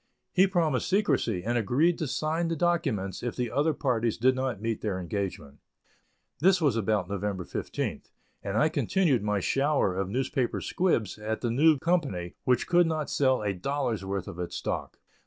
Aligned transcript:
He 0.33 0.47
promised 0.47 0.89
secrecy, 0.89 1.43
and 1.43 1.59
agreed 1.59 1.99
to 1.99 2.07
sign 2.07 2.47
the 2.47 2.55
documents 2.55 3.21
if 3.21 3.35
the 3.35 3.51
other 3.51 3.71
parties 3.75 4.17
did 4.17 4.33
not 4.33 4.59
meet 4.59 4.81
their 4.81 4.99
engagement. 4.99 5.59
This 6.39 6.59
was 6.59 6.75
about 6.75 7.07
November 7.07 7.43
15th, 7.43 8.09
and 8.41 8.57
I 8.57 8.67
continued 8.67 9.21
my 9.21 9.39
shower 9.39 9.95
of 9.95 10.09
newspaper 10.09 10.59
squibs 10.59 11.19
at 11.19 11.41
the 11.41 11.51
new 11.51 11.77
company, 11.77 12.33
which 12.45 12.65
could 12.65 12.87
not 12.87 13.11
sell 13.11 13.43
a 13.43 13.53
dollar's 13.53 14.03
worth 14.03 14.27
of 14.27 14.39
its 14.39 14.55
stock. 14.55 14.97